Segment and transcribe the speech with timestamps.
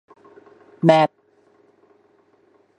[0.85, 1.09] แมป